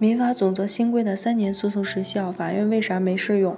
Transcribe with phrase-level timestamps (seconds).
[0.00, 3.54] 民法总则新规的三年诉讼时效，法院为啥没适用？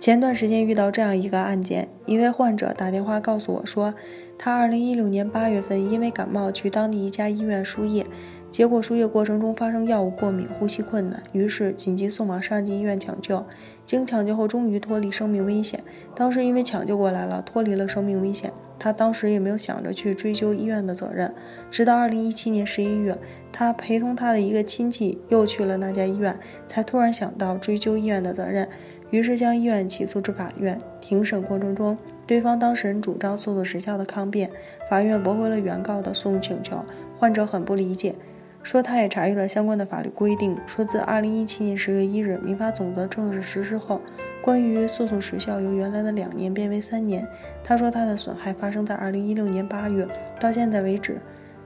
[0.00, 3.94] 前段时间遇到这样一个案件，一位患者打电话告诉我说，
[4.36, 8.04] 他2016年8月份因为感冒去当地一家医院输液，
[8.50, 13.46] 结果输液过程中发生药物过敏，呼吸困难，于是紧急送往上级医院抢救。
[13.84, 15.84] 经抢救后，终于脱离生命危险。
[16.16, 18.52] 当时因为抢救过来了，脱离了生命危险。
[18.78, 21.34] 他当时也没有想着去追究医院的责任，
[21.70, 23.16] 直到二零一七年十一月，
[23.52, 28.68] 他陪同他的一个亲戚又去了那家医院，才突然想到追究医院的责任，
[29.10, 30.80] 于是将医院起诉至法院。
[31.00, 34.50] 庭审过程中，对方当事人主张诉讼时效的抗辩，
[34.90, 36.84] 法院驳回了原告的诉讼请求。
[37.18, 38.14] 患者很不理解，
[38.62, 44.00] 说他也查阅了相关的法律规定，说自二零一七年十月一日民法总则正式实施后。
[44.42, 47.26] 关于诉讼时效由原来的两年变为三年，
[47.64, 50.06] 他说他的损害发生在二零一六年八月，
[50.38, 51.20] 到现在为止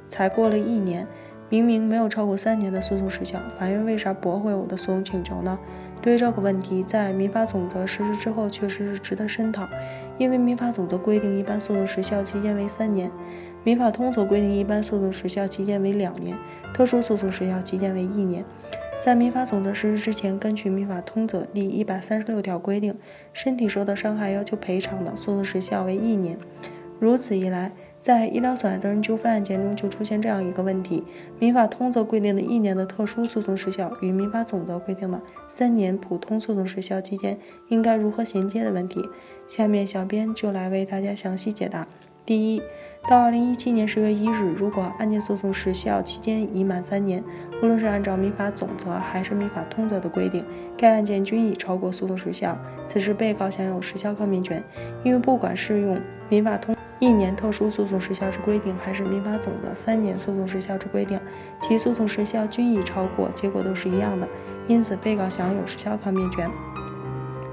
[0.09, 1.07] 才过了一年，
[1.51, 5.59] 明明没有超过三年的诉讼时效，法院为啥驳回我的诉讼请求呢？
[6.01, 9.69] 对于这个问题，在民法总则实施之后确实是值得深讨，
[10.17, 13.11] 因为民法总则规定一般诉讼时效期间为三年，
[13.63, 16.39] 民法通则规定一般诉讼时效期间为两年，
[16.73, 18.43] 特殊诉讼时效期间为一年。
[19.01, 22.95] 在民法总则实施之前，根据民法通则第一百三十六条规定，
[23.33, 26.37] 身体受到伤害要求赔偿的诉讼时效为一年。
[26.99, 31.03] 如此一来，在医疗损害责任纠纷案件中就出现这样一个问题：
[31.39, 39.03] 民法通则规定的一年的特殊诉讼时效与民法总则规定的三年普通诉讼时效期间应该如何衔接的问题。
[39.49, 41.89] 下面小编就来为大家详细解答。
[42.31, 42.63] 第一，
[43.09, 47.25] 到二零一七年十月一日，如果案件诉讼时效期间已满三年，
[47.61, 50.45] 无论是按照民法总则还是民法通则的规定，
[50.79, 54.63] 该案件均已超过诉讼时效，此时被告享有时效抗辩权。
[55.03, 61.19] 因为不管适用民法通一年特殊诉讼时效之规定，还是民法总则三年诉讼时效之规定，
[61.61, 64.29] 其诉讼时效均已超过，结果都是一样的，
[64.69, 66.49] 因此被告享有时效抗辩权。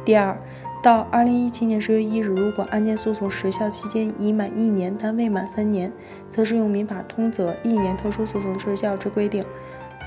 [0.05, 0.37] 第二。
[0.83, 5.91] 到二零一七年十月一日，如果案件诉讼时效期间已满一年，但未满三年，
[6.29, 9.43] 则适用民法通则一年特殊诉讼时效之规定，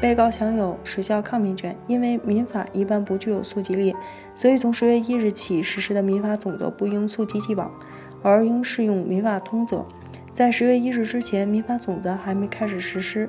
[0.01, 1.77] 被告享有时效抗辩权。
[1.87, 3.95] 因为民法一般不具有溯及力，
[4.37, 7.71] 所以从十月一日起实施的民法总则不应溯及既往，
[8.23, 9.85] 而应适用民法通则。
[10.33, 13.29] 在十月一日之前，民法总则还没开始实施，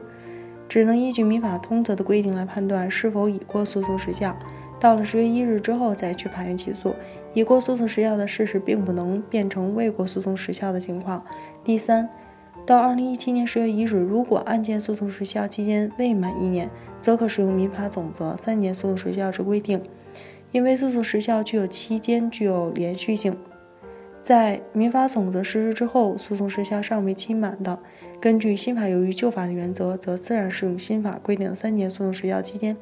[0.69, 4.37] 只能依据民法通则的规定来判断是否已过诉讼时效。
[4.81, 6.95] 到了十月一日之后再去法院起诉，
[7.35, 11.23] 已过诉讼时效的事实并不能变成未过诉讼时效的情况。
[11.63, 12.09] 第三，
[12.65, 16.67] 到二零一七年十月一日，如果案件诉讼时效期间未满一年，
[16.99, 19.83] 则可适用民法总则三年诉讼时效之规定，
[20.51, 23.37] 因为诉讼时效具有期间具有连续性。
[24.23, 27.77] 在民法总则实施之后，诉讼时效尚未期满的，
[28.19, 32.75] 根据新法优于旧法的原则，则自然适用新法规定的三年诉讼时效期间。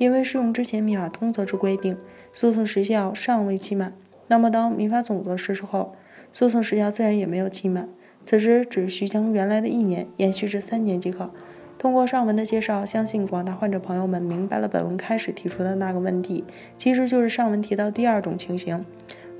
[0.00, 1.94] 因为适用之前民法通则之规定，
[2.32, 3.92] 诉讼时效尚未期满，
[4.28, 5.94] 那么当民法总则实施后，
[6.32, 7.86] 诉讼时效自然也没有期满。
[8.24, 11.30] 此时只需将原来的一年延续至三年即可。
[11.76, 16.44] 通过上文的介绍，相信广大患者朋友们明白了本文开始提出的那个问题，
[16.78, 18.86] 其实就是上文提到第二种情形。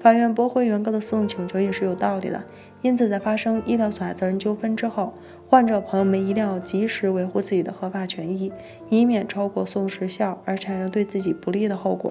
[0.00, 2.44] 法院驳回原告的诉讼请求也是有道理的，
[2.80, 5.12] 因此在发生医疗损害责任纠纷之后，
[5.46, 8.50] 患者朋友们一定要及时维护自己的合法权益，
[8.88, 12.10] 以免超过诉讼时效而产生对自己不利的后果。